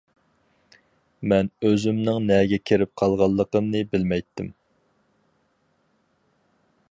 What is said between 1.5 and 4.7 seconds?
ئۆزۈمنىڭ نەگە كىرىپ قالغانلىقىمنى بىلمەيتتىم.